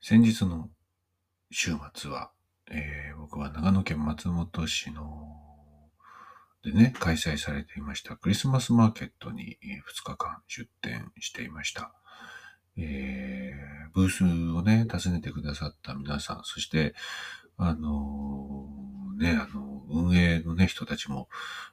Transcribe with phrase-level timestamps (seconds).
[0.00, 0.70] 先日の
[1.50, 2.30] 週末は、
[2.70, 5.02] えー僕は長野県松本市の
[6.64, 11.92] でね、開催されていましたクリスマスマーケットに2日間出店していました。
[12.76, 16.94] えーブースをね、訪ねてくださった皆さん、そして、
[17.56, 21.28] あのーね、あの、運営のね、人たちも、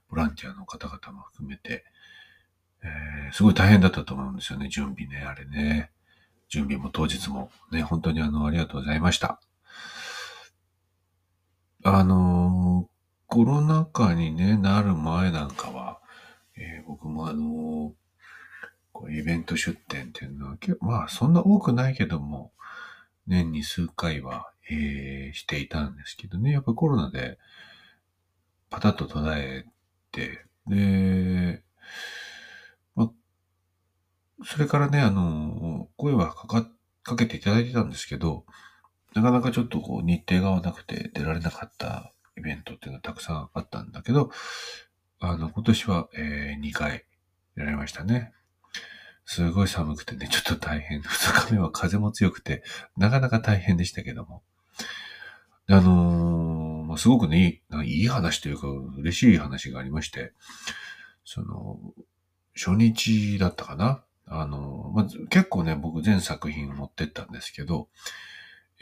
[0.10, 1.84] ボランティアの方々も含めて、
[2.84, 5.92] えーすごい大変だったと思うんですよね、準備ね、あれね。
[6.56, 9.42] 準備も当日もね、本当にあの、ありがとうございました。
[11.84, 12.90] あの
[13.28, 16.00] コロナ禍に、ね、なる前なんかは、
[16.56, 17.94] えー僕もあの
[18.94, 22.54] こうイベント出店っていうのは、まあそんな多くないけども、
[23.28, 27.38] 年に数回は、えーしていたんですけどね、やっぱコロナで
[28.70, 29.66] パタッと途絶え
[30.12, 31.64] て、で、
[34.44, 36.70] それからね、あの、声はかか、
[37.04, 38.46] かけていただいてたんですけど、
[39.14, 44.32] なかなかちょっとこう日程が合わなくて出られなかったイベントっていうのがたくさんあったんだけど、
[45.20, 47.06] あの、今年は、え2回
[47.56, 48.34] やられましたね。
[49.26, 51.02] すごい寒くてね、ちょっと大変。
[51.02, 52.64] 2日目は風も強くて、
[52.98, 54.44] なかなか大変でしたけども。
[55.68, 58.68] あのーまあ、すごくね、いいいい話というか、
[59.00, 60.34] 嬉しい話がありまして、
[61.24, 61.80] その、
[62.56, 64.04] 初日だったかな？
[64.28, 67.90] あのま結構ね、僕全作品持ってったんですけど、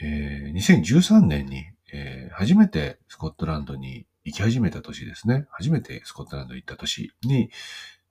[0.00, 5.46] えー2013年に、えー初めてスコットランドに行き始めた年ですね。
[5.50, 7.50] 初めてスコットランド行った年に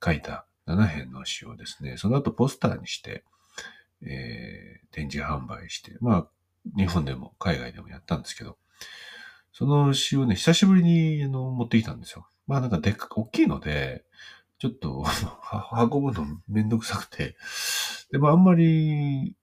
[0.04, 3.24] 書いた7編の詩をですね、その後ポスターにして、
[4.02, 6.28] えー展示販売して、まあ、
[6.76, 8.58] 日本でも海外でもやったんですけど、
[9.52, 12.28] その詩をね、久しぶりにあの持ってきたんですよ。
[12.46, 14.04] まあなんかでっかく、大きいので、
[14.58, 17.36] ちょっとは 運ぶのめんどくさくて、
[18.10, 19.36] でもあんまり、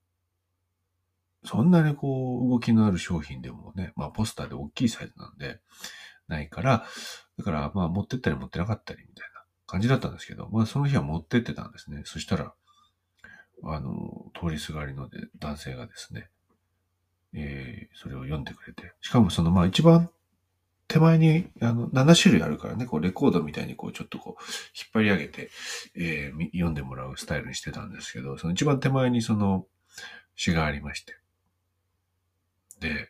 [1.43, 5.59] そんなにこう、動きのある商品でもね、まあポスターで大きいサイズなんで、
[6.27, 6.85] ないから、
[7.37, 12.03] だからまあ持ってったり持ってなかったりみたいな感じだったんですけど、まあその日は持ってってたんですね。
[12.05, 12.53] そしたら、
[13.63, 16.29] あの、通りすがりので男性がですね、
[17.33, 20.09] えーそれを読んでくれて、しかもそのまあ一番
[20.91, 24.43] 手前にあの7種類あるからね、こうレコードみたいにこうちょっとこう
[24.77, 25.49] 引っ張り上げて、
[25.95, 29.65] えー読んでもらうスタイルにしてたんですけど、その一番手前にその
[30.35, 31.15] 詩がありまして。
[32.81, 33.09] で、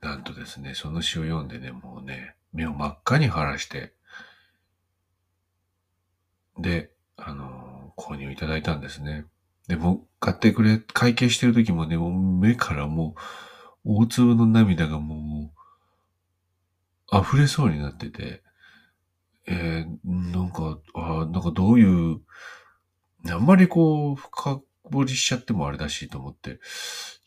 [0.00, 3.94] なんとですね、その詩を読んでね、もうね、目を真っ赤に晴らして、
[6.58, 9.24] で、あのー購入いただいたんですね。
[9.68, 13.14] で、も買ってくれ、会計してる時もね、もう目からも
[13.86, 15.55] う大粒の涙がもう
[17.12, 18.42] 溢れそうになってて、
[19.46, 22.20] えーなんか、あなんかどういう、
[23.28, 26.60] あんまりこう、深掘りしちゃってもあれだしと思って、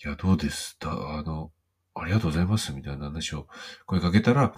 [0.04, 0.78] いや、どうです？
[0.80, 1.52] たあの、
[1.96, 3.48] ありがとうございますみたいな話を
[3.86, 4.54] 声かけたら、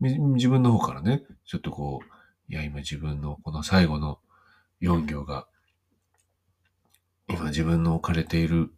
[0.00, 4.18] 自分の方からね、ちょっとこう、いや、今自分のこの最後の
[4.80, 5.46] 4行が、
[7.28, 8.70] 今自分の置かれている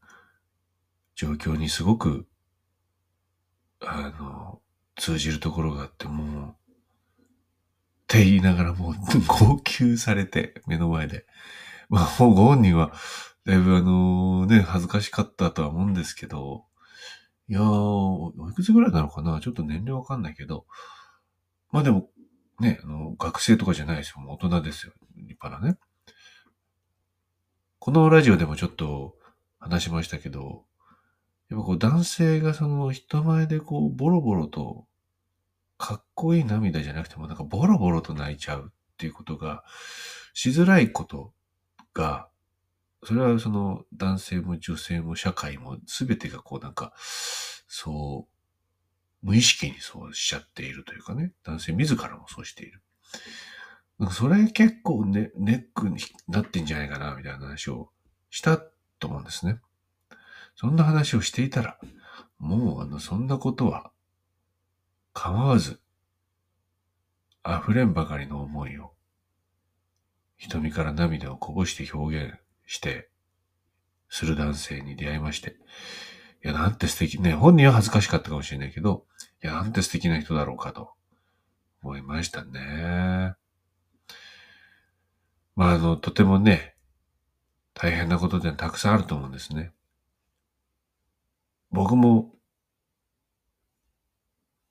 [1.17, 2.27] 状況にすごく、
[3.81, 4.61] あの、
[4.97, 6.55] 通じるところがあって、もう、っ
[8.07, 8.95] て言いながらもう
[9.27, 11.27] 号泣されて、目の前で。
[11.89, 12.93] まあ、もうご本人は、
[13.45, 16.65] だいぶあのね、恥ずかしかったとは思うんですけど、
[17.49, 19.39] いやー、おおいくつぐらいなのかな？
[19.41, 20.65] ちょっと年齢わかんないけど、
[21.73, 22.09] まあでも、
[22.59, 24.23] ね、あの、学生とかじゃないですよ。
[24.23, 24.93] もう大人ですよ。
[25.17, 25.79] 立派なね。
[27.79, 29.17] このラジオでもちょっと
[29.59, 30.65] 話しましたけど、
[31.55, 34.87] やっぱこう男性がその人前でこうボロボロと
[35.79, 39.63] かっこいい涙じゃなくてもなんかボロボロと泣いちゃうっていうことが
[40.33, 41.33] しづらいこと
[41.95, 42.29] が、
[43.05, 46.93] それはその男性も女性も社会も全てがこうなんか、
[47.69, 48.27] そ
[49.23, 52.83] う、無意識にそうしちゃっているというかね、男性自らもそうしている。
[54.01, 57.91] なんかそれ結構ね、ネックになってんじゃないかな、みたいな話を
[58.31, 58.59] した
[58.99, 59.61] と思うんですね。
[60.55, 61.79] そんな話をしていたら、
[62.39, 63.91] もうあの、そんなことは
[65.13, 65.81] 構わず、
[67.47, 68.93] 溢れんばかりの思いを、
[70.37, 72.35] 瞳から涙をこぼして表現
[72.67, 73.09] して、
[74.09, 75.57] する男性に出会いまして、
[76.45, 79.07] いや、なんて素敵、ね、本人は恥ずかしかったかもしれないけど、
[79.43, 80.93] いや、なんて素敵な人だろうかと
[81.83, 83.35] 思いましたね。
[85.57, 86.75] まあ、あの、とてもね、
[87.75, 89.73] 大変なことでたくさんあると思うんですね。
[91.75, 92.31] 僕も、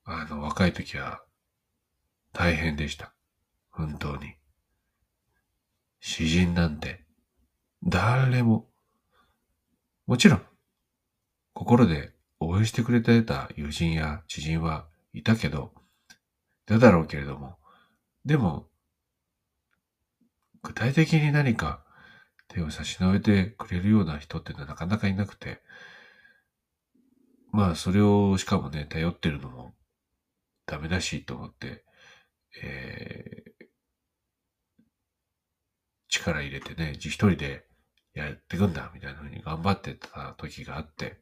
[0.06, 1.22] あの、若い時は
[2.32, 3.14] 大変でした。
[3.72, 4.36] 本当に。
[6.00, 7.04] 詩人なんて、
[7.84, 8.70] 誰も、
[10.08, 10.42] もちろん、
[11.54, 15.74] 心で応援してくれてた友人や知人はいたけど、
[16.68, 17.58] だだろうけれども、
[18.24, 18.70] でも、
[20.62, 21.84] 具体的に何か
[22.48, 25.62] 手を差し伸べてくれるような人ってのはなかなかいなくて、
[27.54, 29.76] まあ、それをしかもね、頼ってるのも
[30.66, 31.86] ダメだしと思って、
[32.64, 33.66] えー、
[36.10, 37.68] 力入れてね、一人で
[38.16, 41.22] やってくんだ、みたいな風に頑張ってた時があって、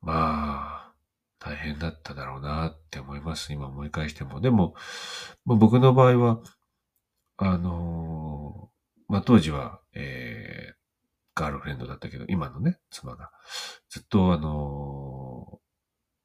[0.00, 0.94] まあ、
[1.38, 3.52] 大変だっただろうなって思います。
[3.52, 4.40] 今思い返しても。
[4.40, 4.74] でも、
[5.44, 6.42] まあ、僕の場合は、
[7.36, 10.83] あのー、まあ、当時は、えー、
[11.34, 13.30] ガールフレンドだったけど、今のね、妻が、
[13.88, 15.60] ずっとあの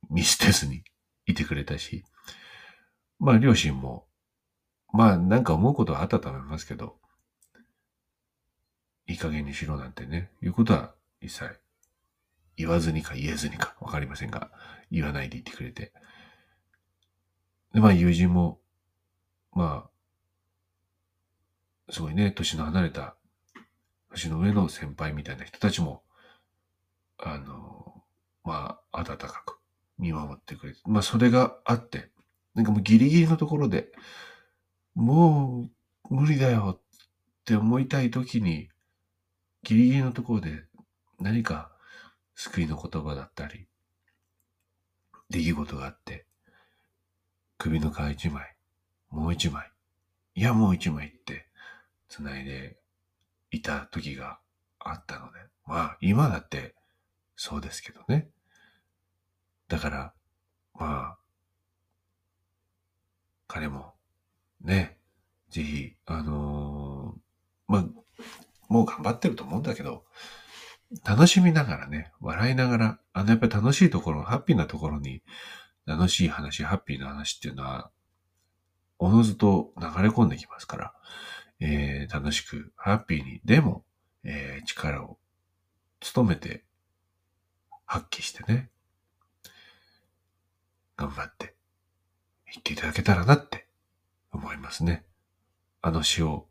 [0.09, 0.83] ー、見捨てずに
[1.25, 2.03] いてくれたし、
[3.19, 4.07] まあ、両親も、
[4.93, 6.97] まあ、なんか思うことはあったと思いますけど、
[9.07, 11.59] いい加減にしろなんてね、いうことは一切
[12.59, 14.51] 言わずにか言えずにかわかりませんが、
[14.91, 15.93] 言わないでいてくれて。
[17.73, 18.59] で、まあ友人も、
[19.53, 19.89] ま
[21.87, 23.15] あ、すごいね、年の離れた、
[24.11, 26.03] 年の上の先輩みたいな人たちも、
[27.17, 28.03] あの、
[28.43, 29.59] まあ、温かく
[29.97, 32.09] 見守ってくれて、まあそれがあって、
[32.55, 33.89] なんかもうギリギリのところで、
[34.95, 35.69] も
[36.09, 36.99] う無理だよっ
[37.45, 38.69] て思いたい時に、
[39.63, 40.63] ギリギリのところで
[41.19, 41.71] 何か
[42.35, 43.67] 救いの言葉だったり、
[45.29, 46.25] 出来事があって、
[47.57, 48.55] 首の皮一枚、
[49.11, 49.69] もう一枚、
[50.33, 51.47] いやもう一枚って
[52.07, 52.78] 繋いで
[53.51, 54.39] いた時が
[54.79, 56.75] あったので、まあ今だって
[57.35, 58.29] そうですけどね。
[59.67, 60.13] だから、
[60.73, 61.17] まあ、
[63.47, 63.93] 彼も
[64.61, 64.97] ね、
[65.49, 67.85] ぜひ、あのー、まあ、
[68.67, 70.05] もう頑張ってると思うんだけど、
[71.05, 75.21] 楽しみながらね、笑いながら、あのやっぱり楽しいところ、ハッピーなところに、
[75.85, 77.91] 楽しい話、ハッピーな話っていうのは、
[78.97, 80.93] おのずと流れ込んできますから、
[81.59, 83.83] えー、楽しく、ハッピーに、でも、
[84.23, 85.17] えー、力を
[86.13, 86.63] 努めて、
[87.85, 88.69] 発揮してね、
[90.95, 91.55] 頑張って
[92.45, 93.67] 言っていただけたらなって
[94.31, 95.05] 思いますね。
[95.81, 96.47] あの詩を、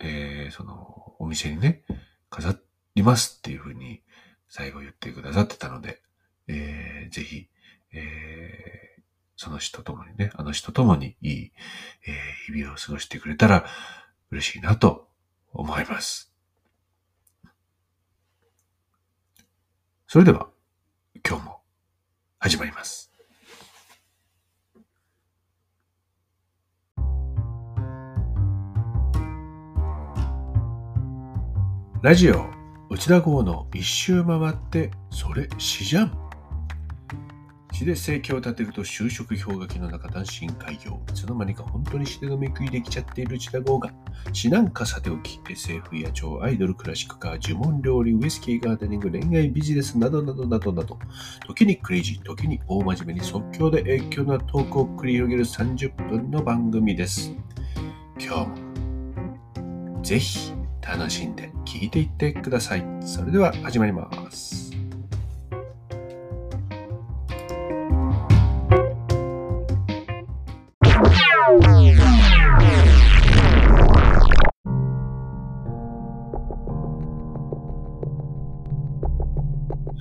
[0.00, 1.84] えー、その、お店にね、
[2.28, 2.58] 飾、
[2.94, 4.02] りますっていうふうに
[4.48, 6.00] 最後言ってくださってたので、
[6.46, 7.48] えー、ぜひ、
[7.92, 9.02] えー、
[9.36, 11.52] その人と共にね、あの人と共にいい、
[12.06, 13.64] えー、日々を過ごしてくれたら
[14.34, 15.08] 嬉しいなと
[15.52, 16.32] 思います。
[20.08, 20.48] それでは、
[21.26, 21.60] 今日も
[22.38, 23.12] 始まります。
[32.02, 32.50] ラジオ
[32.90, 36.23] 内田号の一周回って、それ死じゃん。
[37.74, 41.00] 死で生計を立てると就職氷河期の中単身開業。
[41.10, 43.90] いつの間にか本当に死で飲み食いできちゃっている内田号が、
[44.32, 51.00] 死なんかさておき、SF や超アイドル、クラシックカー、呪文料理、ウイスキーガーデニング、恋愛ビジネスなどなどなどなど、
[51.48, 57.34] 時にクレイジー、時に大真面目に即興で影響なトークを繰り広げる30分の番組です。
[58.20, 62.86] 今日も、ぜひ、楽しんで聞いていってください。
[63.00, 64.63] それでは始まります。
[71.44, 71.50] そ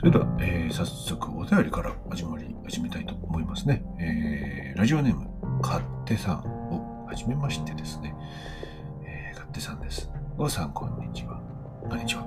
[0.05, 3.83] れでは、えー、早速お便りから始まり、始めたいと思いますね。
[3.99, 6.37] えー、ラジオネーム、かってさん
[6.71, 8.15] をはじめましてですね。
[9.03, 10.09] えー、かってさんです。
[10.37, 11.41] おさん、こんにちは。
[11.89, 12.25] こんにちは。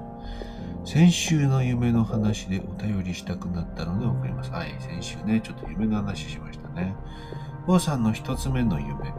[0.85, 4.51] 先週の夢の話でお便りしたくなったので送ります。
[4.51, 6.95] はい、先週ね、ちょっと夢の話しましたね。
[7.69, 9.13] おさんの一つ目の夢。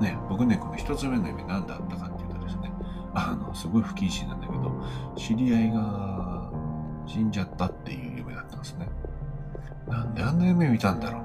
[0.00, 2.70] ね、僕ね、この一つ目の夢何だったかっていうとですね、
[3.14, 4.72] あの、すごい不謹慎なんだけど、
[5.16, 6.52] 知り合いが
[7.06, 8.88] 死んじゃったっていう夢だったんですね。
[9.88, 11.22] なんであんな夢見たんだろう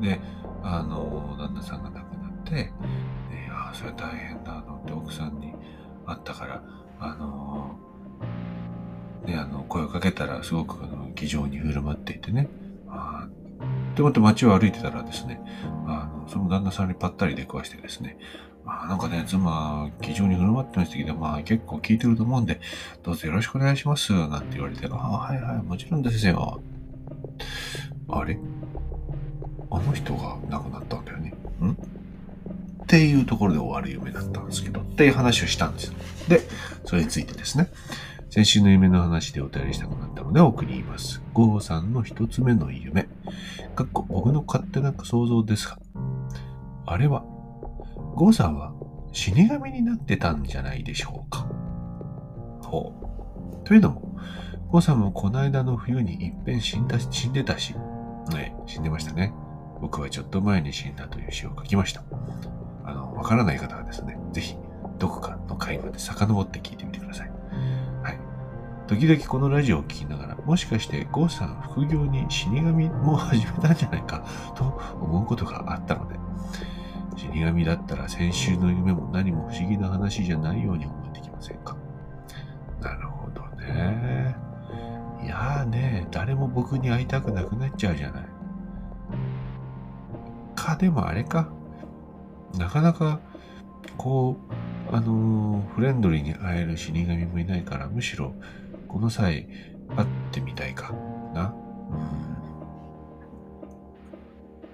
[0.00, 0.16] みたいな。
[0.16, 0.20] で、
[0.62, 2.72] あの、旦那さんが亡くなって、
[3.50, 5.54] ああ、それ大変だのって奥さんに
[6.06, 6.62] 会ったから、
[7.00, 7.76] あの、
[9.26, 12.48] ね、あの、声をかけたらすごくあの気丈に振る舞っていてね、
[13.94, 15.40] って思って街を歩いてたらですね、
[15.86, 18.18] あの、その旦那さんにぱったり出くわしてですね、
[18.64, 22.60] まあなんかね、妻、気丈に振る舞ってましたけど、まあ結構聞いてると思うんで、
[23.04, 26.60] どうぞよろしくお願いします、なんて言われて、ああ、はいはい、もちろんですよ。
[28.08, 28.36] あれ？
[29.70, 31.32] あの人が亡くなったんだよね。
[31.62, 31.70] ん？
[31.70, 31.76] っ
[32.86, 35.92] ていうところで終わる夢だったんですけど、っていう話をしたんです。
[36.28, 36.40] で、
[36.84, 37.68] それについてですね、
[38.30, 41.22] 先週の夢の話でお便りしたくなったので送ります。
[41.32, 43.06] ゴーさんの一つ目の夢。
[43.74, 45.78] かっこ僕の勝手な想像ですが、
[46.86, 47.24] あれは、
[48.14, 48.72] ゴーさんは
[49.12, 51.46] 死神になってたんじゃないでしょうか？
[52.62, 52.92] ほ
[53.62, 53.66] う。
[53.66, 54.16] というのも、
[54.68, 57.74] ゴーさんもこの間の冬に一遍死んだ死んでたし、
[58.32, 59.32] ね、死んでましたね。
[59.80, 62.02] 僕はちょっと前に死んだという詩を書きました。
[62.84, 64.56] あの、わからない方はですね、ぜひ、
[64.98, 67.24] どこかの回まで遡って聞いてみてくださ。
[67.24, 67.32] い。
[68.86, 74.64] 時々このラジオを聞きながら、もしかしてゴーさん副業に死神も始めたんじゃないかと
[75.00, 76.16] 思うことがあったので、
[77.16, 81.76] 死神だったら先週の夢も何も不思議な話じゃないように思えてきませんか？
[82.80, 84.36] なるほどね。
[85.22, 88.24] いやーね、誰も僕に会いたくなくなっちゃうじゃない。
[90.54, 91.48] か、でもあれか。
[92.58, 93.20] なかなか、
[93.96, 94.36] こ
[94.90, 98.34] う、あのー、フレンドリーに会える死神もいないから、むしろ、
[98.94, 99.48] この際、
[99.96, 100.92] 会ってみたいか
[101.34, 101.52] な。
[101.90, 101.94] う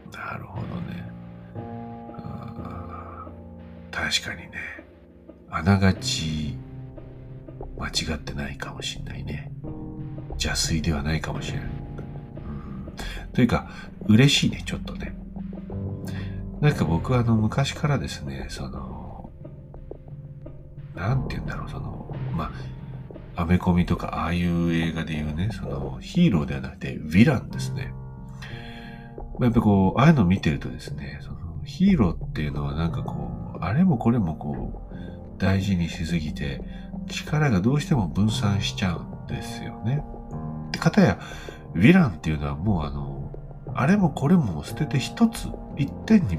[0.08, 0.12] ん。
[0.12, 1.10] なるほどね。
[3.90, 4.52] 確かにね。
[5.48, 6.58] あながち、
[7.78, 9.50] 間違ってないかもしんないね。
[10.32, 11.68] 邪推ではないかもしれない。
[11.68, 12.92] うん、
[13.32, 13.70] というか、
[14.06, 15.16] 嬉しいね、ちょっとね。
[16.60, 19.30] なんか僕はあの昔からですね、その、
[20.94, 22.79] なんて言うんだろう、その、まあ、
[23.40, 27.92] アメコミとかああいう映画で言うね、そのヒーローではなくてヴィランですね。
[29.40, 36.60] やっぱこう、ああいうのを見てるとですね、そのヒーローっていうのはなんかこう、あれもこれもこう、大事にしすぎて、
[37.08, 40.04] 力がどうしても分散しちゃうんですよね。
[40.72, 41.18] で、かたや、
[41.74, 43.32] ヴィランっていうのはもうあの、
[43.74, 46.38] あれもこれも捨てて一つ、一点に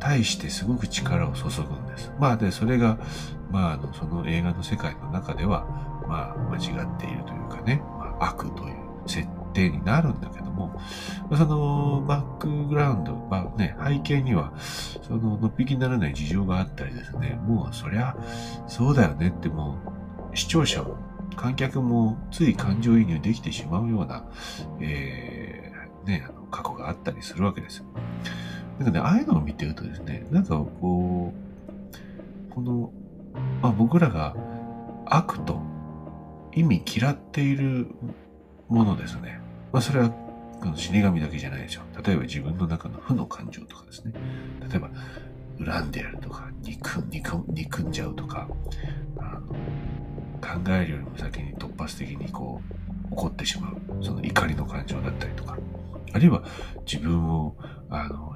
[0.00, 2.12] 対してすごく力を注ぐんです。
[2.18, 2.98] まあで、それが、
[3.50, 5.66] まああの、その映画の世界の中では、
[6.08, 8.76] まあ間違っているというかね、まあ、悪という
[9.06, 10.80] 設定になるんだけども、
[11.36, 14.52] そのバックグラウンド、まあね、背景には、
[15.02, 18.16] その、のっぴきにならない事情があったりですね、もうそりゃ、
[18.66, 19.78] そうだよねっても
[20.32, 20.96] う、視聴者も、
[21.36, 24.24] 観客もつい感情移入できてしまうような、
[24.80, 27.84] えーね、過去があったりするわけです。
[28.80, 31.34] なんかね、ああいうのを見てるとですね、なんかこ
[32.50, 32.90] う、この、
[33.62, 34.34] まあ、僕らが
[35.04, 35.60] 悪と
[36.54, 37.88] 意味嫌っている
[38.68, 39.38] ものですね。
[39.70, 40.10] まあ、それは
[40.76, 42.06] 死神だけじゃないでしょう。
[42.06, 44.14] 例えば自分の中の負の感情とかですね。
[44.70, 44.90] 例えば、
[45.62, 48.48] 恨んでやるとか、憎憎憎んじゃうとか、
[49.18, 49.52] あの
[50.40, 52.62] 考えるよりも先に突発的にこ
[53.10, 53.76] う、怒ってしまう。
[54.02, 55.58] その怒りの感情だったりとか。
[56.12, 56.42] あるいは
[56.90, 57.54] 自分を、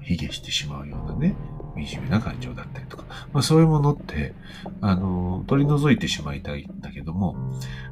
[0.05, 1.35] 卑下してしまうようなね、
[1.75, 4.35] 惨めな感情だったりとか、まあそういうものって、
[4.81, 7.37] あの、取り除いてしまいたいんだけども、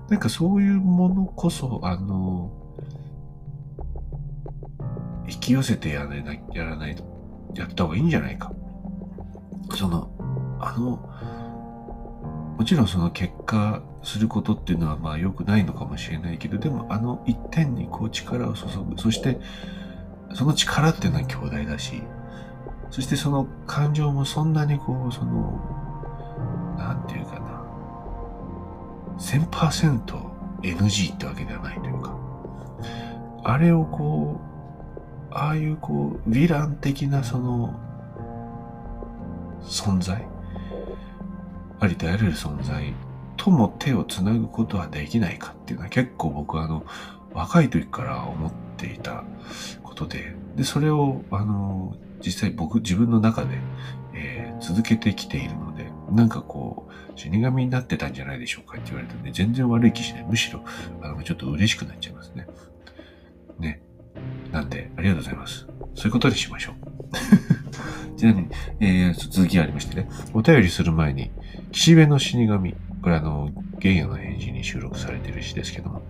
[0.09, 2.53] なんかそういうものこそ、あの、
[5.29, 6.97] 引き寄せてやらない、やらない、
[7.55, 8.53] やった方がいいんじゃないか。
[9.75, 10.11] その、
[10.61, 11.09] あの、
[12.59, 19.01] もちろんその結果することっていうのはまあ良くないのかもしれないけど、でもあの一点にこう力を注ぐ。
[19.01, 19.41] そして
[20.35, 22.03] その力っていうのは強大だし、
[22.91, 25.61] そしてその感情もそんなにこう、その、
[26.79, 27.65] なんていうかな、
[29.19, 32.17] 1000% NG ってわけではないというか、
[33.45, 34.41] あれをこ
[35.31, 37.75] う、ああいうこう、ヴィラン的なその、
[39.63, 40.27] 存在
[41.81, 42.95] ありとあらゆる存在
[43.37, 46.85] とも手をつなぐことはできないかっていうのは結構僕はあの、
[47.33, 49.25] 若い時から思っていた
[49.93, 51.95] ことで、で、それを、あの、
[52.25, 53.59] 実際僕、自分の中で、
[54.15, 60.25] えー、続けてきているので、なんかこう、死神になってたんじゃないでしょうかって言われてね、全然悪い気しない。
[60.25, 60.65] むしろ、
[61.03, 62.47] あの、ちょっと嬉しくなっちゃいますね。
[63.59, 63.83] ね。
[64.51, 65.67] なんで、ありがとうございます。
[65.95, 66.75] そういうことにしましょう。
[68.17, 68.49] ちなみに、
[68.81, 71.31] えー、続きがありましてね、お便りする前に、
[71.71, 76.03] 岸辺の死神、これあの、ゲイの返事に収録されている詩ですけども、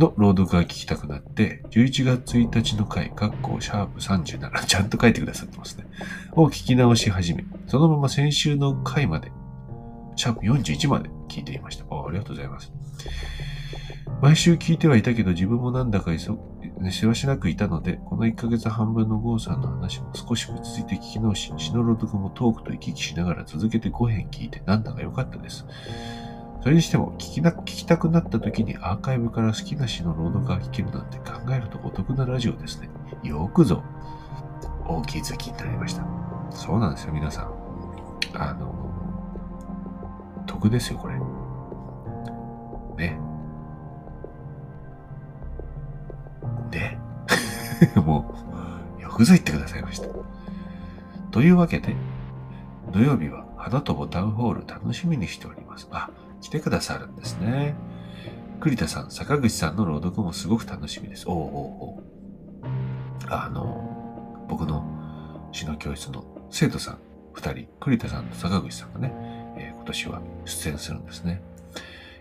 [0.00, 5.84] の朗読が聞きたくなって、11月1日の回、括弧シャープ37、ちゃんと書いてくださってますね。
[6.32, 9.30] を聞き直し始め、そのまま先週の回まで、
[10.16, 11.84] シャープ41まで聞いていました。
[11.84, 12.72] ありがとうございます。
[14.22, 16.10] 毎週聞いてはいたけど、自分もなんだか
[16.90, 25.66] せわしなくいたので、この1ヶ月半分のゴーさんの話も少し落ち着いて聞き直し、詩の朗読もトークと行き来しながら続けて5編聞いてなんだか良かったです。
[26.62, 32.90] それにしても聞きな、聞きたくなった時にアーカイブから好きな詩の朗読が聞けるなんて考えるとお得なラジオですね。
[33.22, 33.82] よくぞ、
[34.86, 36.04] お気づきになりました。
[36.50, 37.54] そうなんですよ、皆さん。
[38.34, 38.74] あの、
[40.46, 41.14] 得ですよ、これ。
[42.98, 43.18] ね。
[46.70, 46.98] で。
[48.04, 48.34] も
[48.98, 50.08] う、よくぞ言ってくださいました。
[51.30, 51.96] というわけで、
[52.92, 55.86] 土曜日は花とボタンホール楽しみにしております。
[55.90, 57.74] あ、来てくださるんですね。
[58.58, 61.28] 栗田さん、坂口さんの朗読もすごく楽しみです。
[61.28, 62.02] おうおうおう。
[63.28, 66.98] あの、僕の詩の教室の生徒さん
[67.34, 69.12] 二人、栗田さんと坂口さんがね、
[69.56, 71.42] えー、今年は出演するんですね。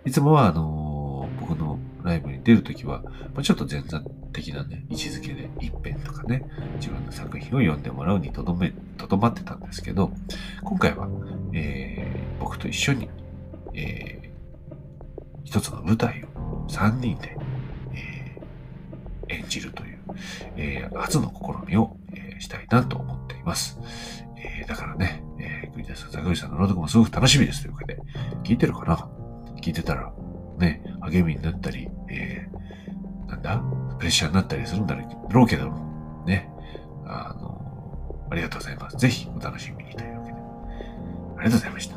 [0.06, 3.02] いつもは、あのー、僕のライブに出るときは、
[3.34, 4.02] まあ、ちょっと前座
[4.34, 6.44] 的なね、位置づけで一編とかね、
[6.78, 8.74] 自分の作品を読んでもらうにとどめ、
[9.10, 10.12] とまってたんですけど、
[10.64, 11.10] 今回は、
[11.54, 13.10] えー、僕と一緒に、
[13.74, 17.36] えー、一つの舞台を三人で、
[17.94, 20.00] えー、演じるという、
[20.56, 23.80] え、初の試みを、え、したいなと思っています。
[24.38, 28.00] え、だからね、えー、栗田さん、坂口さんの朗読もすごく楽しみですというわけで、
[28.44, 29.10] 聞いてるかな？
[29.62, 30.14] 聞いてたら、
[30.58, 33.62] ね、励みになったり、えー、なんだ？
[33.98, 36.50] プレッシャーになったりするんだろうけども、ね、
[37.06, 37.59] あの、
[38.32, 38.98] ありがとうございます。
[38.98, 40.38] ぜひお楽しみにというわけで、
[41.38, 41.96] ありがとうございました。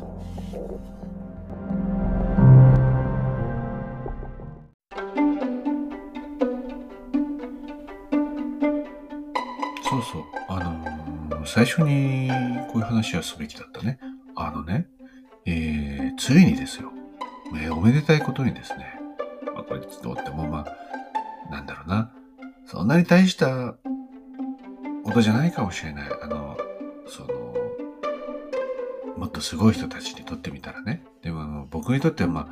[9.89, 12.29] そうそう、あのー、最初に
[12.71, 13.99] こういう話はすべきだったね。
[14.35, 14.87] あのね、
[15.45, 16.91] えー、ついにですよ、
[17.55, 18.99] えー、おめでたいことにですね、
[19.53, 22.11] まあ、これどうってもまあ、なんだろうな、
[22.65, 23.75] そんなに大した
[25.03, 26.09] ことじゃないかもしれない。
[26.21, 26.57] あの、
[27.07, 27.27] その、
[29.17, 31.03] もっとすごい人たちにとってみたらね。
[31.21, 32.49] でも、あの僕にとっては、ま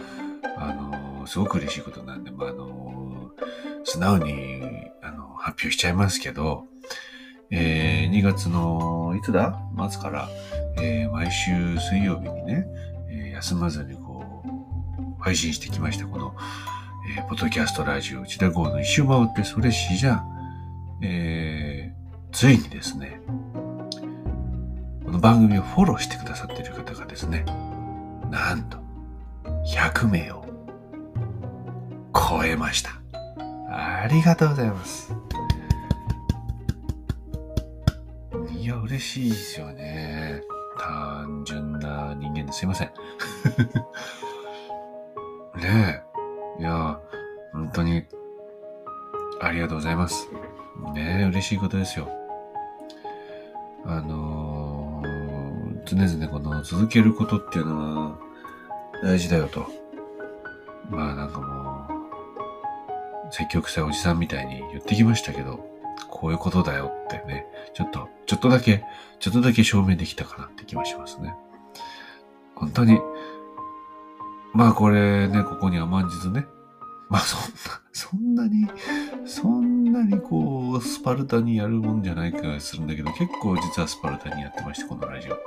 [0.58, 3.31] あ、あの、すごく嬉しいことなんで、まあ、あの、
[3.84, 4.62] 素直に、
[5.01, 6.65] あの、発表しちゃいますけど、
[7.50, 9.60] えー、2月の、いつだ？
[9.89, 10.29] 末から、
[10.81, 12.65] えー、毎週水曜日にね、
[13.10, 16.34] えー、休まずにこう配信してきました、この、
[17.17, 20.24] えー、ポッドキャストラジオ、内田号の一周回ってそれしじゃ、
[21.01, 22.00] えー、
[22.31, 23.22] ついにですね、
[25.03, 27.46] この番組をフォローしてくださっている方がですね、
[28.29, 28.77] なんと、
[29.67, 30.46] 100名を
[32.13, 32.91] 超えました。
[33.70, 35.13] ありがとうございます。
[38.57, 40.41] いや、嬉しいですよね。
[40.79, 42.91] 単純な人間ですいません。
[45.59, 46.03] ね
[46.57, 46.61] え。
[46.61, 46.98] いや、
[47.51, 48.05] 本当に、
[49.41, 50.29] ありがとうございます。
[50.94, 52.21] ねえ、嬉しいことですよ。
[53.85, 57.77] あのー、常々この続けることっていうの
[58.11, 58.17] は
[59.03, 59.65] 大事だよと。
[60.89, 61.87] まあなんかも
[63.29, 65.65] う、積極性おじさんみたいに言ってきましたけど、
[66.09, 68.83] こういうことだよってね、ちょっと、ちょっとだけ、
[69.20, 71.33] ちょっとだけ証明できたかなって気がしますね。
[72.55, 73.00] 本当に、
[74.53, 76.46] まあこれね、ここに甘んじずね。
[77.09, 78.67] まあそんな、そんなに、
[79.25, 85.38] そんななにこう、スパルタにやるもんじゃない気がするんだけど、結構実はスパルタにやってまして、このラジオ。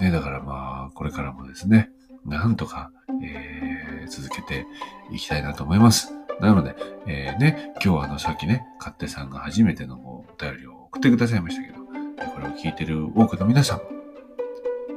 [0.00, 1.90] ね、だからまあ、これからもですね、
[2.24, 2.90] なんとか、
[3.22, 4.66] えー、続けて
[5.10, 6.12] いきたいなと思います。
[6.40, 6.74] なので、
[7.06, 11.84] えー、ね、今日はあの、さっきね、勝手さんが初めてのお便りを送ってくださいましたけど、
[12.32, 13.80] これを聞いてる多くの皆さん、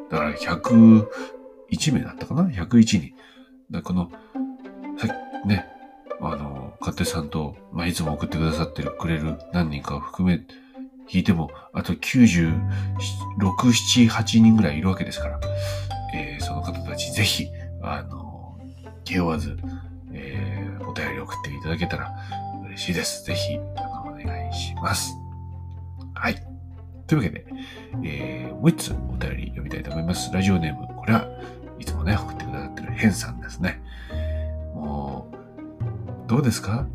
[0.09, 3.13] だから101名だったかな ?101 人。
[3.71, 4.11] だこの、
[4.97, 5.67] さっきね、
[6.31, 10.41] あの、勝手さんと、まあ、いつも送ってくださってるくれる何人かを含め、
[11.09, 12.53] 聞いても、あと96、
[12.97, 15.39] 7、8人ぐらいいるわけですから、
[16.13, 17.47] えー、その方たちぜひ、
[17.81, 18.57] あの、
[19.03, 19.57] 気負わず、
[20.13, 22.11] えー、お便り送っていただけたら
[22.67, 23.25] 嬉しいです。
[23.25, 25.13] ぜひ、お願いします。
[26.13, 26.35] はい。
[27.05, 27.45] というわけで、
[28.03, 30.31] えー、もう一つお便り読みたいと思います。
[30.33, 31.27] ラジオネーム、これは
[31.79, 33.81] いつもね、送ってくださってるヘンさんですね。
[36.27, 36.87] どうですか？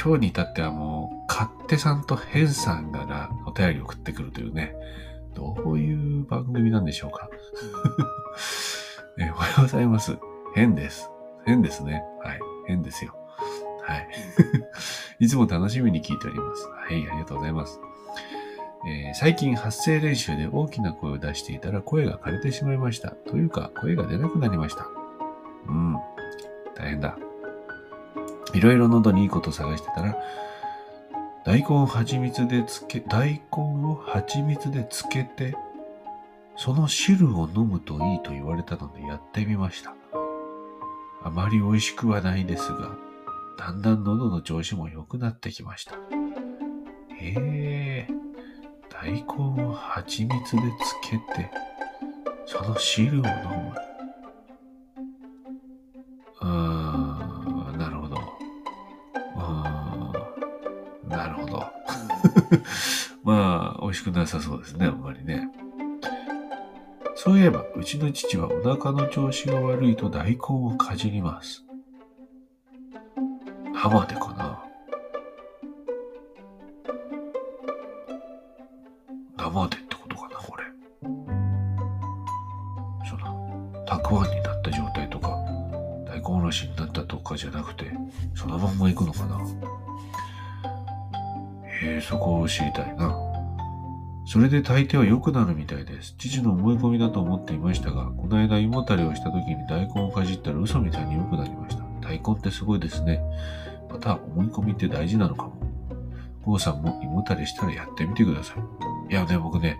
[0.00, 4.74] 今日に至ってはもう、勝手さんとヘンさんがお便り送ってくるというね、
[5.34, 7.28] どういう番組なんでしょうか？
[9.18, 10.18] えおはようございます。
[10.54, 11.10] 変です。
[11.44, 12.02] 変ですね。
[12.22, 12.40] はい。
[12.66, 13.14] 変ですよ。
[13.82, 14.08] はい。
[15.24, 16.66] いつも楽しみに聞いております。
[16.68, 17.80] はい、ありがとうございます。
[18.88, 23.10] えー、最近発声練習で大きな声を出していたら声が枯れてしまいました。
[23.10, 24.88] というか、声が出なくなりました。
[25.68, 25.96] うん。
[26.74, 27.16] 大変だ。
[28.54, 30.16] いろいろ喉にいいこと探してたら、
[31.44, 35.56] 大根を蜂蜜でつけ、大根を蜂蜜でつけて、
[36.56, 39.94] その汁を飲むといいと言われたのでやってみました。
[41.24, 42.96] あまり美味しくはないですが、
[43.58, 45.94] だんだん喉の調子も良くなってきました。
[45.94, 48.08] へえ。
[48.90, 50.62] 大根を蜂蜜で
[51.02, 51.50] つけて、
[52.46, 53.91] その汁を飲む。
[63.24, 65.48] まあ、美味しくなさそうですね、あんまりね。
[67.14, 71.64] そういえば、うちの父はお腹の調子が悪いと大根をかじります。
[73.74, 74.31] 生でか
[94.52, 96.14] で大抵は良くなるみたいです。
[96.18, 101.82] 父の思い込みだと思っていましたが、この間胃もたれをした時に大根をかじったら嘘みたいに良くなりました。
[102.00, 103.20] 大根ってすごいですね。
[103.90, 105.52] また思い込みって大事なのかも。
[106.44, 108.54] 郷さんも胃もたれしたらやってみてくださ
[109.08, 109.12] い。
[109.12, 109.78] いやね、僕ね、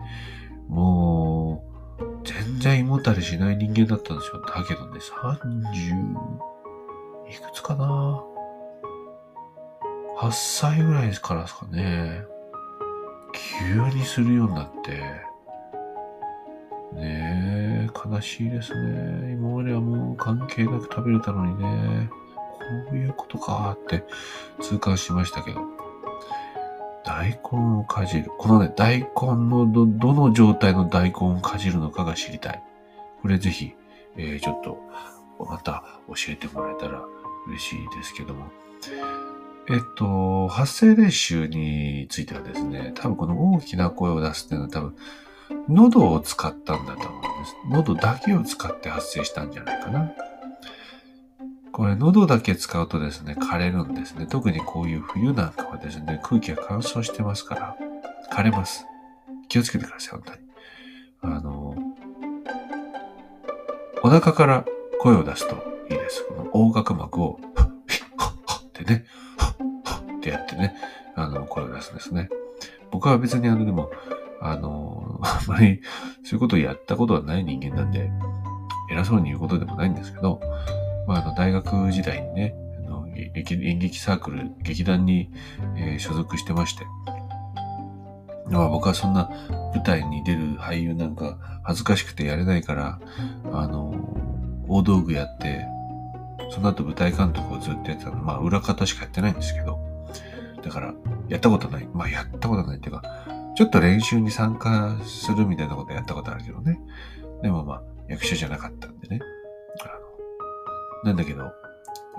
[0.69, 1.65] も
[1.99, 4.41] う、全然胃もたれしない人間だったんですよ。
[4.43, 8.23] だけどね、30、いくつかな
[10.19, 12.32] 8歳ぐらいからですかね。
[13.61, 14.91] 急にするようになって、
[16.95, 19.33] ねえ、悲しいですね。
[19.33, 22.11] 今まではもう関係なく食べれたのにね、
[22.89, 24.05] こういうことかって
[24.61, 25.83] 痛感しましたけど。
[27.05, 28.31] 大根をかじる。
[28.39, 29.07] このね、大根
[29.49, 32.63] のど、どの状態の大根をかじるのかが知りたい。
[33.21, 33.75] これぜひ、
[34.17, 34.79] えー、ちょっと、
[35.39, 37.03] また教えてもらえたら
[37.49, 38.47] 嬉しいですけども。
[39.69, 44.97] えっと、発声練習についてはですね、多分この大きな声を出すっていうのは多分、
[45.69, 47.57] 喉を使ったんだと思うんです。
[47.71, 50.13] 喉だけを使って発声したんじゃないかな。
[51.73, 54.27] これ喉だけ使うとですね、枯れるんですね。
[54.27, 57.77] 特にこういう冬なんかはですね、空気が乾燥してますから、
[58.31, 58.87] 枯れます。
[59.49, 60.23] 気をつけてください、本
[61.21, 61.35] 当に。
[61.37, 61.75] あの、
[64.03, 64.65] お腹から
[65.01, 65.57] 声を出すと
[65.89, 66.25] いいです。
[66.25, 69.07] この横隔膜を、 ふっ、ふっ、ってね、
[70.23, 70.77] ってやってね、
[71.17, 72.29] あの、声を出すんですね。
[72.93, 73.91] 僕は別にあの、でも、
[74.41, 75.83] あの、 あんまり
[76.23, 78.11] そういうことをやったことはない人間なんで、
[78.91, 80.41] 偉そうに言うことでもないんですけど、
[81.09, 82.55] まあ、あの、大学時代にね、
[82.87, 85.31] あの演劇サークル、劇団に、
[85.77, 86.87] えー、所属してまして、
[88.49, 89.31] まあ僕はそんな
[89.75, 93.01] 舞台に出る俳優なんか恥ずかしくてやれないから、
[93.53, 93.95] あの、
[94.69, 95.65] 大道具やって、
[96.51, 98.17] その後舞台監督をずっとやってたの。
[98.23, 99.92] まあ裏方しかやってないんですけど、
[100.63, 100.95] だから、
[101.29, 101.89] やったことない。
[101.93, 103.03] まあ、やったことないっていうか、
[103.55, 106.81] ちょっと練習に参加するみたいなことやったことあるけどね。
[107.43, 109.21] でもまあ、役者じゃなかったんでね。
[109.83, 109.87] あ
[111.05, 111.53] の、なんだけど、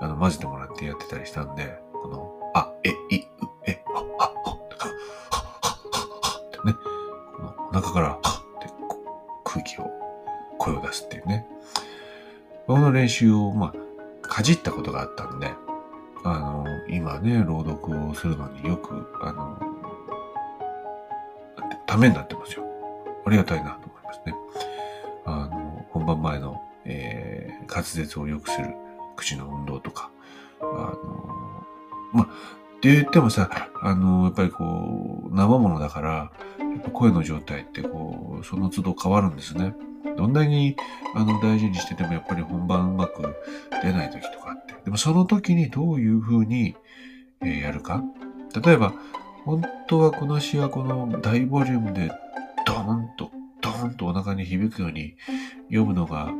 [0.00, 3.28] あの、混ぜてもらってやってたりしたんで、この、あ、え、い、う、
[3.66, 4.94] え、は、は、は、とか、は、
[5.30, 5.70] は、
[6.22, 6.74] は、ってね、
[7.36, 8.68] このお腹から、はって
[9.44, 9.86] 空気を、
[10.58, 11.46] 声を出すっていうね。
[12.66, 15.52] この練習を、まあ、かじったことがあったんで、
[16.24, 19.58] あの、今ね、朗読をするのによく、あの、
[21.86, 22.64] ためになってますよ。
[23.26, 24.34] ありがたいなと思いますね。
[25.24, 28.74] あの、本番前の、えー、滑舌を良くする
[29.16, 30.10] 口の運動とか、
[30.60, 31.66] あの、
[32.12, 33.48] まあ、って言ってもさ、
[33.80, 36.32] あの、やっぱりこう、生ものだから、
[36.92, 39.74] 声の状態ってこう、その都度変わるんですね。
[40.16, 40.76] どんなに
[41.14, 43.22] あの大事にしててもやっぱり本番うまく
[43.82, 44.53] 出ない時とか。
[44.84, 46.76] でもその時にどういう風に、
[47.42, 48.02] え、やるか？
[48.64, 48.92] 例えば、
[49.44, 52.10] 本当はこの詩はこの大ボリュームで
[52.66, 55.16] ドーンと、ドーンとお腹に響くように
[55.68, 56.30] 読むのが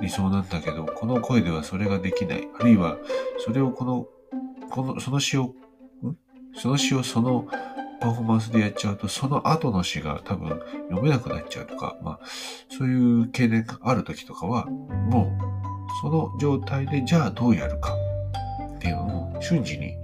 [0.00, 2.48] 理想なんだけど、この声ではそれができない。
[2.58, 2.96] あるいは、
[3.44, 4.06] それをこの、
[4.70, 6.16] この、その詩を、ん？
[6.54, 7.46] その詩をその
[8.00, 10.48] パフォーマンスでやっちゃうと、その後の詩が多分
[10.88, 12.20] 読めなくなっちゃうとか、まあ、
[12.70, 15.36] そういう懸念がある時とかは、も
[15.74, 17.94] う、その状態でじゃあどうやるか
[18.76, 19.96] っていうのを瞬時に、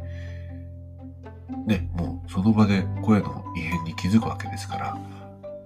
[1.66, 4.98] ね、もうその場で声の異変に気づくわけですから、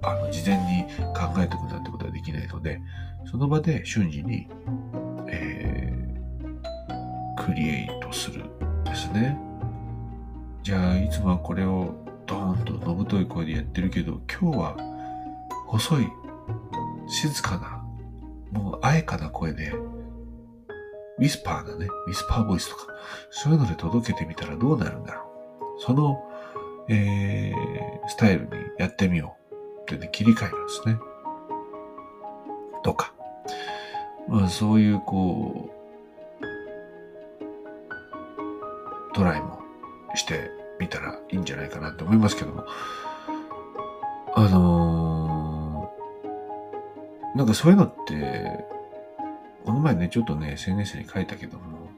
[0.03, 2.81] あの、事前に考えておくなんてことはできないので、
[3.31, 4.49] その場で瞬時に、
[5.29, 8.45] えー、クリエイトする
[8.85, 9.39] ですね。
[10.63, 11.95] じゃあ、いつもはこれを
[12.27, 14.77] ドーンとのぶとい声でやってるけど、今日は
[15.67, 16.09] 細い、
[17.09, 17.59] 静か
[18.53, 19.73] な、もうあえかな声で、
[21.19, 22.87] ウィスパーなね、ウィスパーボイスとか、
[23.31, 25.23] そういうので届けてみたらどうなるんだろ
[25.79, 25.83] う。
[25.83, 26.25] その、
[26.89, 30.99] えー、スタイルにやってみようってね、切り替えるんですね。
[32.85, 33.13] とか。
[34.29, 35.75] まあそういうこう、
[39.15, 39.61] トライも
[40.15, 42.65] して見たらいいんじゃないかなって思いますけども。
[44.35, 48.65] あのー、なんかそういうのって、
[49.79, 51.89] の前ね、ちょっとね、SNS に書いたけども、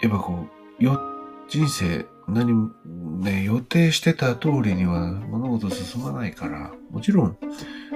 [0.00, 0.46] やっぱこ
[0.80, 0.98] う、寄っ
[1.48, 7.38] 人生何もね、予定してた通りには物事進まないから、もちろん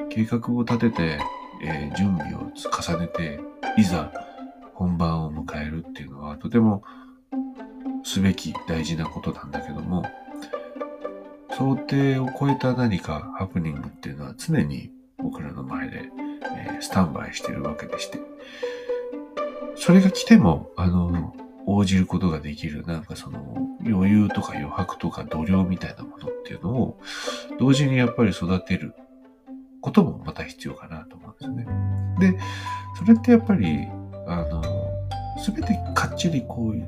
[0.08, 1.20] 計画を立てて、
[1.62, 3.40] えー、準備を重ねて、
[3.76, 4.10] いざ
[4.74, 6.82] 本番を迎えるっていうのはとても
[8.04, 10.04] すべき大事なことなんだけども、
[11.50, 14.90] 想定を超えた何かハプニングっていうのは常に
[15.32, 16.10] 僕らの前で、
[16.54, 18.20] え、スタンバイしてるわけでして、
[19.76, 21.34] それが来ても、あの、
[21.66, 27.00] 応じることができる、なんかその余裕とか余白とか度量みたいなものっていうのを
[27.58, 28.94] 同時にやっぱり育てる
[29.80, 31.64] こともまた必要かなと思うんで
[32.18, 32.32] すね。
[32.32, 32.38] で、
[32.98, 33.88] それってやっぱり、
[34.26, 34.62] あの、
[35.38, 36.82] すべてかっちりこう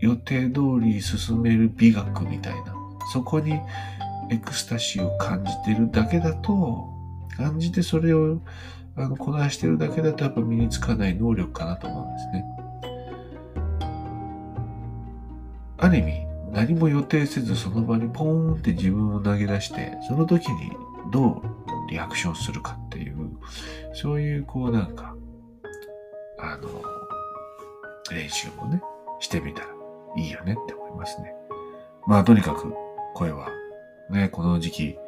[0.00, 2.74] 予定通り進める美学みたいな、
[3.10, 3.58] そこに
[4.30, 6.99] エクスタシーを感じてるだけだと、
[7.40, 8.38] 感じてそれを
[8.96, 12.44] あのこなしてるだけだとやっぱ身につかない能力かなと思うんですね。
[15.78, 20.70] ある意味、何も予定せずその場にポーンって自分を投げ出して、その時に
[21.10, 21.42] どう
[21.90, 23.30] リアクションするかっていう、
[23.94, 25.16] そういうこうなんか、
[26.38, 26.68] あの、
[28.12, 28.82] 練習もね、
[29.20, 29.68] してみたら
[30.18, 31.32] いいよねって思いますね。
[32.06, 32.74] まあとにかく
[33.14, 33.48] 声は
[34.10, 34.98] ね、この時期、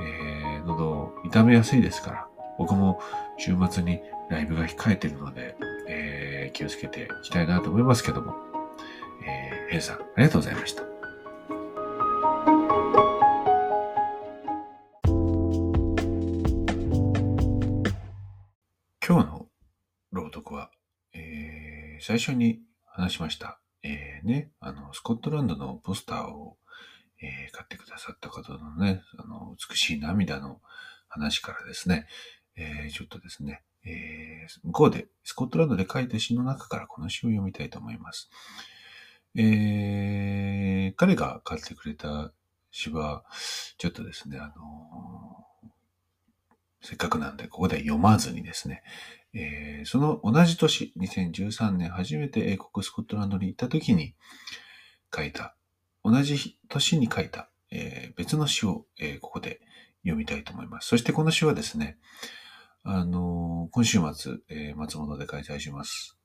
[0.00, 2.26] えー、喉を痛めやすいですから、
[2.58, 3.00] 僕も
[3.38, 5.56] 週末にライブが控えているので、
[5.88, 8.34] えー、気をつけていきたいなと思いますけども、
[9.26, 10.82] えー、ヘイさん、ありがとうございました。
[19.06, 19.46] 今日の
[20.12, 20.70] 朗読は、
[21.12, 26.56] えー、最初に話しました、えー、ね、あの、スコットランドのポスターを、
[27.24, 30.60] え、買ってくださった方のね、あの、美しい涙の
[31.08, 32.06] 話からですね、
[32.56, 38.30] え、ちょっとですね、え、向こうで、スコットランドで書いた詩の中からこの詩を読みたいと思います。
[39.36, 42.32] えー、彼が買ってくれた
[42.70, 43.24] 詩は、
[43.78, 48.82] ちょっとですね、あのー、せっかくなんで、ここで読まずにですね、
[49.32, 54.14] えー、その同じ年、2013年初めて英国スコットランドに行った時に
[55.14, 55.56] 書いた、
[56.04, 59.60] 同じ年に書いた、えー、別の詩を、えー、ここで
[60.02, 60.88] 読みたいと思います。
[60.88, 61.96] そしてこの詩はですね、
[62.82, 66.18] あの今週末、え松本で開催します。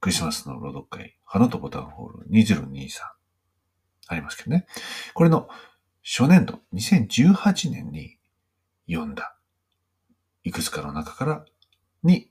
[0.00, 2.88] クリスマスの朗読会、花とボタンホール2023
[4.08, 4.66] ありますけどね。
[5.14, 5.48] これの
[6.02, 8.16] 初年度、2018年に
[8.88, 9.36] 読んだ、
[10.42, 11.44] いくつかの中から
[12.02, 12.30] に、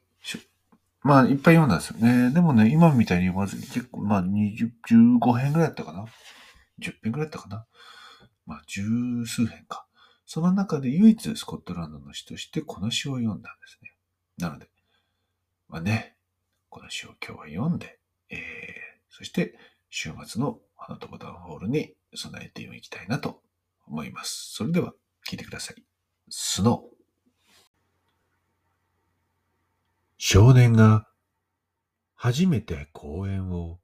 [1.04, 2.32] まあ、いっぱい読んだんですよね。
[2.32, 4.72] でもね、今みたいにまずに結構、まあ、20、
[5.20, 6.06] 15編ぐらいだったかな。
[6.80, 7.66] 10編ぐらいだったかな？
[8.46, 8.82] まあ、十
[9.26, 9.86] 数編か。
[10.26, 13.94] その中で唯一スコットランドの詩としてこの詩を読んだんですね。
[14.38, 14.70] なので、
[15.68, 16.16] まあね、
[16.70, 18.40] この詩を今日は読んで、えー、
[19.10, 19.56] そして
[19.90, 23.42] 週末の花とボタンホールに備えていきたいなと
[23.88, 24.54] 思います。
[24.54, 24.94] それでは
[25.30, 25.84] 聞いてください。
[26.30, 26.92] スノー。
[30.18, 31.08] 少年が
[32.16, 33.80] 初めて公園を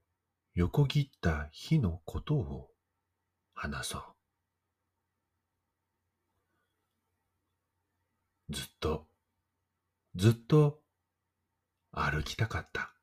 [0.53, 2.69] 横切った日のことを
[3.59, 4.03] 話そう。
[8.53, 9.07] ずっと、
[10.15, 10.79] ずっと
[11.91, 12.93] 歩きたかった。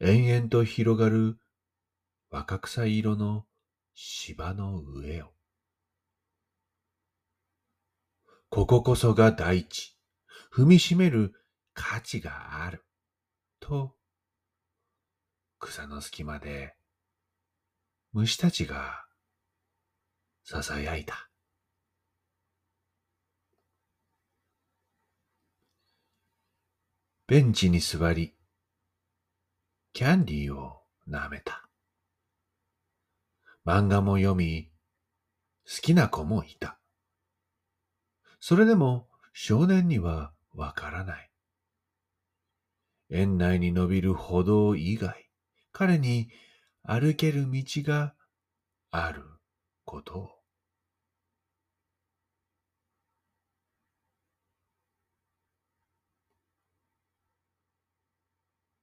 [0.00, 1.38] 延々と広がる
[2.30, 3.46] 若草色の
[3.94, 5.28] 芝の上を。
[8.50, 9.96] こここそが大地、
[10.52, 11.32] 踏みしめる
[11.74, 12.84] 価値がある。
[13.60, 13.94] と、
[15.60, 16.74] 草の隙間で
[18.16, 19.06] 虫たちが
[20.48, 21.28] 囁いた。
[27.26, 28.36] ベンチに座り、
[29.92, 31.68] キャンディーを舐めた。
[33.66, 34.70] 漫画も読み、
[35.66, 36.78] 好きな子もいた。
[38.38, 41.30] それでも少年にはわからない。
[43.10, 45.28] 園内に伸びる歩道以外、
[45.72, 46.28] 彼に
[46.86, 48.14] 歩ける道が
[48.90, 49.22] ある
[49.86, 50.30] ことを。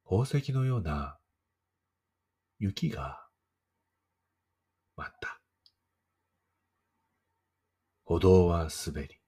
[0.04, 1.20] 宝石のような
[2.58, 3.24] 雪が
[4.96, 5.40] 舞った。
[8.04, 9.22] 歩道は滑り、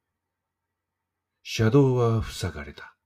[1.43, 2.97] 車道は塞がれた。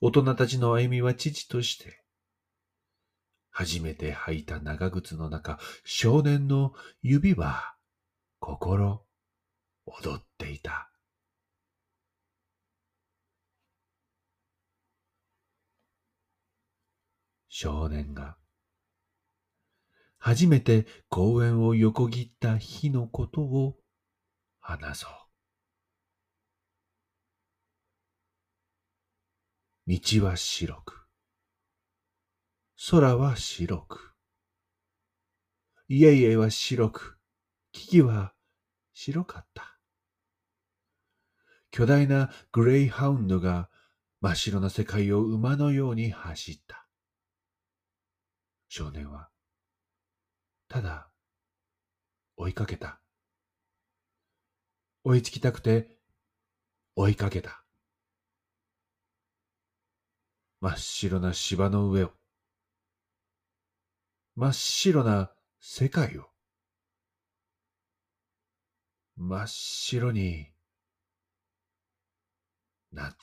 [0.00, 2.05] 大人たちの歩みは父として、
[3.58, 7.74] 初めて履いた長靴の中、少年の指は
[8.38, 9.02] 心
[9.86, 10.90] 踊っていた。
[17.48, 18.36] 少年が
[20.18, 23.78] 初めて公園を横切った日のことを
[24.60, 25.06] 話そ
[29.86, 29.96] う。
[29.98, 31.05] 道は白く、
[32.78, 34.14] 空は白く、
[35.88, 37.18] 家々は白く、
[37.72, 38.34] 木々は
[38.92, 39.78] 白かった。
[41.70, 43.70] 巨大なグレイハウンドが
[44.20, 46.86] 真っ白な世界を馬のように走った。
[48.68, 49.30] 少年は、
[50.68, 51.10] ただ、
[52.36, 53.00] 追いかけた。
[55.02, 55.98] 追いつきたくて、
[56.94, 57.64] 追いかけた。
[60.60, 62.15] 真っ白な芝の上を、
[64.38, 66.26] 真っ白な世界を、
[69.16, 70.52] 真っ白に
[72.92, 73.16] なっ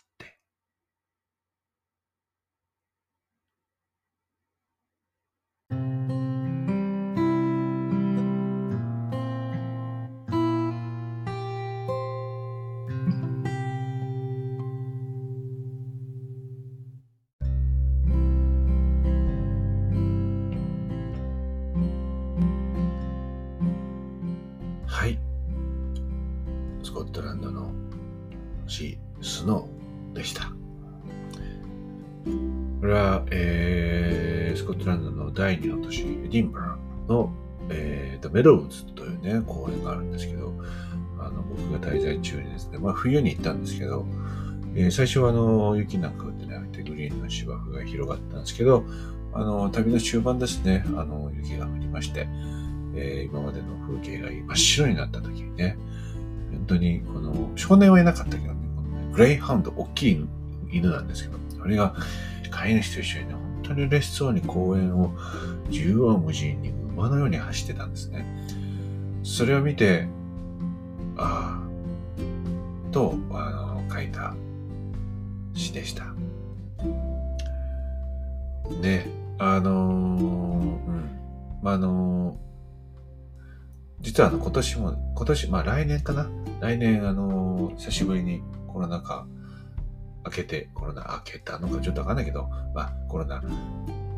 [35.33, 37.31] 第二の都市、エディンバラの、
[37.69, 40.53] えー、メロウズというね、公園があるんですけど、
[41.19, 44.05] あの、僕が滞在中にですね、まあ冬に行ったんですけど、
[44.75, 48.83] えー、最初はあの、雪なんか降ってなくてグリーンの芝生が広がったんですけど、
[49.33, 52.27] あの、旅の終盤ですね、あの、雪が降りまして、
[52.95, 55.77] えー、今までの風景が真っ白になった時にね、
[56.51, 60.25] 本当にこの少年はいなかったけどね、このねグレイハウンド、大きい
[60.71, 61.95] 犬なんですけど、あれが
[62.51, 65.13] 飼い主と一緒にね、当に嬉しそうに公園を
[65.71, 68.25] 縦横無尽に馬のように走ってたんですね。
[69.23, 70.07] それを見て、
[71.17, 74.35] ああ、と、あの、書いた
[75.53, 76.13] 詩でした。
[78.81, 81.09] ね、あのうん、
[81.61, 82.37] まあ、あの
[83.99, 89.25] 実はあの今年も、今年、まあ来年かな来年あの、久しぶりにコロナ禍
[90.25, 93.41] 明けて、コロナ明けたのかちょっとわかんないけど、まあコロナ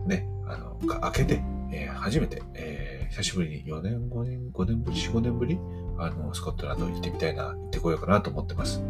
[0.06, 1.42] ね、あの、明けて、
[1.72, 5.60] えー、初めて、えー、久しぶりに4年、5年、5年ぶり、4、5年ぶり、
[5.98, 8.82] あの、スコットランド行ってみたいな、行ってこようかなと思ってます。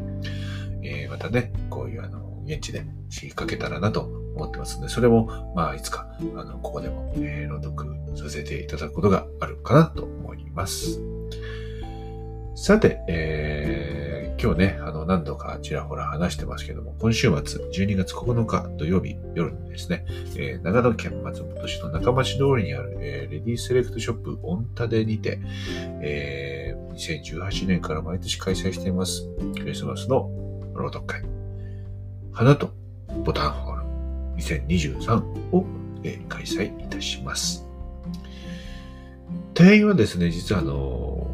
[0.84, 4.02] えー、またね、こういうあの、現地で仕掛けたらなと
[4.36, 11.00] 思ってますので、それも、まあ、いつか、あの、ここでも、えー、朗読させていただくことがあるかなと思います。
[12.58, 20.06] さて、えー、今日ね、あの、何度かちらほら話してますけども、今週末、12月9日土曜日夜にですね、
[20.38, 25.42] えー、長野県松本市の中町通りにある、えー、レディーセレクトショップオンタデにて、
[26.02, 29.28] えー、2018年から毎年開催しています、
[29.60, 30.32] クリスマスの
[30.76, 31.24] 朗読会、
[32.32, 32.72] 花と
[33.26, 33.84] ボタンホール
[34.38, 35.66] 2023を、
[36.04, 37.66] えー、開催いたします。
[39.54, 41.25] 定員はですね、実はあの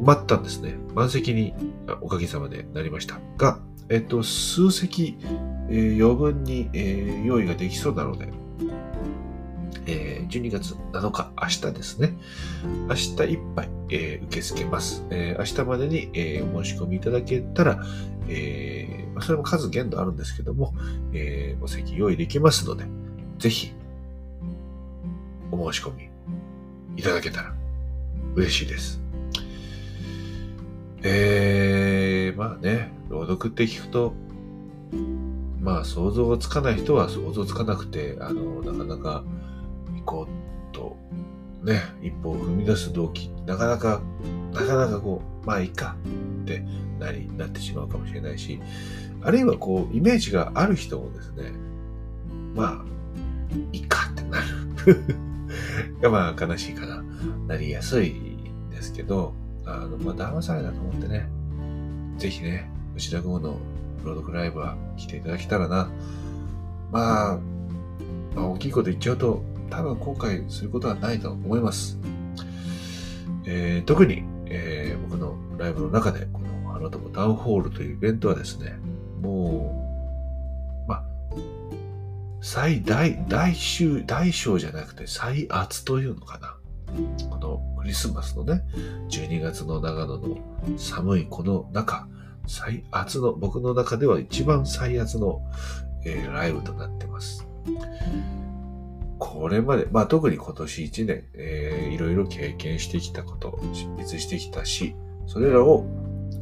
[0.00, 0.76] 待ったんですね。
[0.94, 1.54] 満席に
[2.00, 5.18] おかげさまでなりましたが、えっと、数席、
[5.68, 8.28] えー、余分に、えー、用意ができそうなので、
[9.86, 12.16] えー、12月7日、明日ですね。
[12.88, 15.04] 明日いっぱい、えー、受け付けます。
[15.10, 17.84] えー、明日までに、えー、お申し込みいただけたら、
[18.28, 20.74] えー、それも数限度あるんですけども、
[21.12, 22.86] えー、お席用意できますので、
[23.38, 23.72] ぜひ、
[25.50, 26.08] お申し込み
[26.96, 27.54] いただけたら
[28.34, 29.03] 嬉しいです。
[33.24, 34.14] 朗読って聞くと、
[35.60, 39.24] まあ想像がつかない人は想像つかなくて、あの、なかなか
[39.96, 40.96] 行こうと、
[41.62, 44.02] ね、一歩を踏み出す動機、なかなか、
[44.52, 45.96] なかなかこう、まあいいか
[46.42, 46.62] って
[46.98, 48.60] なり、なってしまうかもしれないし、
[49.22, 51.52] あるいはこう、イメージがある人もですね、
[52.54, 52.84] まあ、
[53.72, 54.44] いいかってなる。
[56.02, 57.02] がまあ悲しいかな、
[57.48, 58.14] なりやすい
[58.70, 59.32] ですけど、
[59.64, 61.26] あの、まあ、騙されたと思ってね、
[62.18, 63.58] ぜひね、吉田豪の
[64.04, 65.90] 朗読ライブは来ていただけたらな。
[66.92, 67.38] まあ、
[68.34, 71.98] まあ、大きいこと言っちゃうと、多分後悔することはないと思います。
[73.46, 78.78] えー、特に、えー、僕のライブの中で、この花友タウンホールというイベントはですね、
[79.20, 79.82] も
[80.86, 81.04] う、まあ、
[82.40, 86.56] 最大、大衆、大小じゃなくて最厚というのかな。
[87.30, 88.62] このクリスマスのね、
[89.10, 90.38] 12月の長野の
[90.76, 92.06] 寒いこの中、
[92.46, 95.42] 最厚の、僕の中では一番最厚の、
[96.04, 97.46] えー、ライブとなってます。
[99.18, 104.94] これまで、まあ特に今年1年、えー、いろいろ経験してきたこと、執筆してきたし、
[105.26, 105.86] それらを、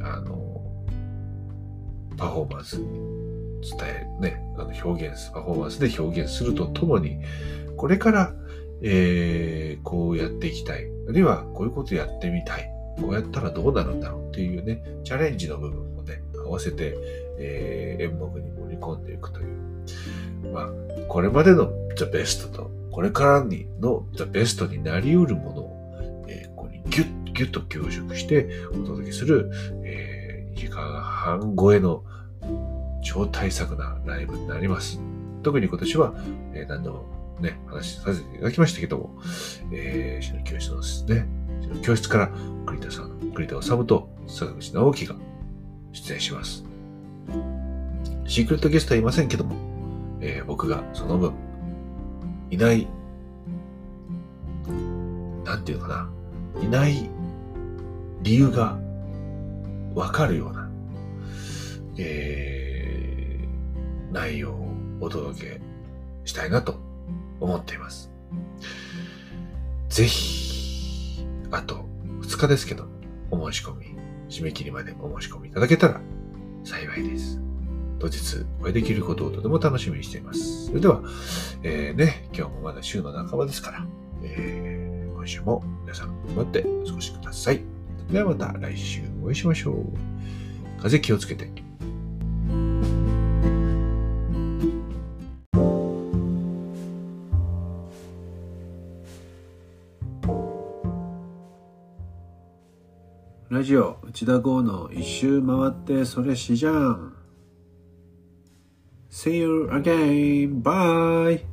[0.01, 0.61] あの、
[2.17, 7.19] パフォーマンス伝え、ね、あの表現す、パフォーマンスで表現するとともに、
[7.77, 8.33] これから、
[8.81, 10.85] えー、こうやっていきたい。
[11.07, 12.69] あるいは、こういうことやってみたい。
[13.01, 15.92] こうやったらどうなるんだろうっていうね、チャレンジの部分、
[16.53, 16.95] わせて、
[17.39, 19.63] えー、演目に盛り込んでいくという。
[20.53, 20.69] まあ、
[21.07, 29.51] これまでの The Best と、これからにの The Best になり得るものを、えー、ここにギュッ、ギュッと凝縮してお届けする、
[29.83, 32.03] えー、2時間半超えの
[33.03, 34.99] 超大作なライブになります。
[35.43, 36.13] 特に今年は、
[36.53, 39.15] えー、何度もね、話させていただきましたけども、
[39.71, 41.27] えー、死の教室のですね、
[41.61, 42.31] 死の教室から
[42.65, 45.15] 栗田さん、栗田治と坂口直樹が
[45.93, 46.65] 出演します。
[48.25, 49.55] シークレットゲストはいませんけども、
[50.19, 51.33] えー、僕がその分、
[52.49, 52.87] いない、
[55.45, 56.09] なんていうのか
[56.55, 57.09] な、いない
[58.23, 58.77] 理由が
[59.93, 60.69] わかるような、
[61.97, 65.61] えー、内容をお届け
[66.25, 66.79] したいなと
[67.39, 68.09] 思っています。
[69.89, 71.85] ぜひ、あと
[72.21, 72.85] 2日ですけど、
[73.29, 76.01] お申し込み、締め切りまでお申し込みいただけたら
[76.63, 77.39] 幸いです。
[77.99, 80.65] 当日お会いできることをとても楽しみにしています。
[80.67, 81.01] それでは、
[81.63, 83.87] えー、ね、今日もまだ週の半ばですから、
[84.23, 87.61] えー、今週も皆さん頑張ってお過ごしください。
[88.11, 89.75] ではまた来週お会いしましょう。
[90.77, 91.72] 風邪気をつけて。
[103.63, 107.15] ラジオ内田剛の一周回ってそれしじゃん
[109.09, 110.61] See you again.
[110.61, 111.52] Bye.